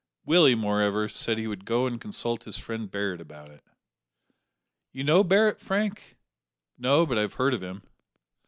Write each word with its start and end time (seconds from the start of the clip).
Willie, 0.25 0.55
moreover, 0.55 1.07
said 1.07 1.37
he 1.37 1.45
would 1.45 1.63
go 1.63 1.85
and 1.85 2.01
consult 2.01 2.45
his 2.45 2.57
friend 2.57 2.89
Barret 2.89 3.21
about 3.21 3.51
it. 3.51 3.61
"You 4.91 5.03
know 5.03 5.23
Barret, 5.23 5.59
Frank?" 5.59 6.17
"No; 6.75 7.05
but 7.05 7.19
I 7.19 7.21
have 7.21 7.35
heard 7.35 7.53
of 7.53 7.61
him." 7.61 7.83